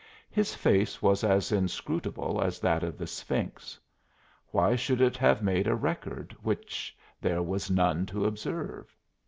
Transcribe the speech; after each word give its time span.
His 0.31 0.55
face 0.55 0.99
was 0.99 1.23
as 1.23 1.51
inscrutable 1.51 2.41
as 2.41 2.59
that 2.59 2.81
of 2.83 2.97
the 2.97 3.05
sphinx. 3.05 3.77
Why 4.47 4.75
should 4.75 4.99
it 4.99 5.15
have 5.17 5.43
made 5.43 5.67
a 5.67 5.75
record 5.75 6.35
which 6.41 6.97
there 7.21 7.43
was 7.43 7.69
none 7.69 8.07
to 8.07 8.25
observe? 8.25 8.97